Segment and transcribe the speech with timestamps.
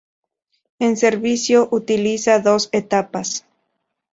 [0.79, 3.45] En servicio, utiliza dos etapas.